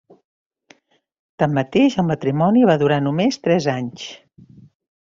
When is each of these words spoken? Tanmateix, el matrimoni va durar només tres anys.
Tanmateix, 1.43 1.99
el 2.05 2.09
matrimoni 2.09 2.65
va 2.73 2.79
durar 2.85 3.01
només 3.11 3.41
tres 3.45 3.71
anys. 3.79 4.11